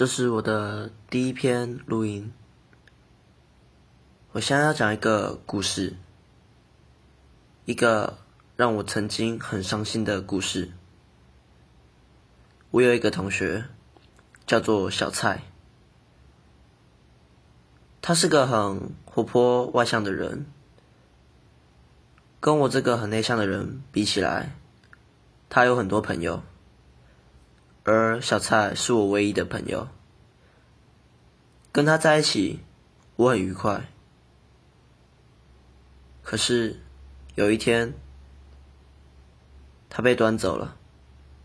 [0.00, 2.32] 这是我的第一篇录音。
[4.32, 5.94] 我现在要讲一个故事，
[7.66, 8.16] 一个
[8.56, 10.70] 让我曾经很伤心的故事。
[12.70, 13.66] 我有一个同学，
[14.46, 15.42] 叫做小蔡，
[18.00, 20.46] 他是个很活泼外向的人，
[22.40, 24.56] 跟我这个很内向的人比起来，
[25.50, 26.42] 他有很多朋友。
[27.92, 29.88] 而小蔡是我唯一的朋友，
[31.72, 32.60] 跟他在一起
[33.16, 33.88] 我很愉快。
[36.22, 36.78] 可是
[37.34, 37.92] 有一天，
[39.88, 40.76] 他被端走了。